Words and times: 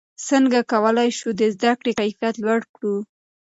څنګه 0.27 0.59
کولای 0.71 1.09
شو 1.19 1.29
د 1.39 1.41
زده 1.55 1.71
کړې 1.79 1.91
کیفیت 1.99 2.35
لوړ 2.43 2.59
کړو؟ 2.73 2.95